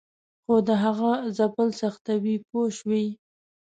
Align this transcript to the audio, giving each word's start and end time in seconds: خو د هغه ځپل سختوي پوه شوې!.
خو 0.43 0.55
د 0.67 0.69
هغه 0.83 1.11
ځپل 1.37 1.69
سختوي 1.81 2.35
پوه 2.47 2.65
شوې!. 2.77 3.05